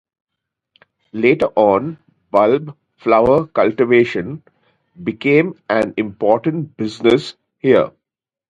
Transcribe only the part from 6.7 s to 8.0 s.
business here.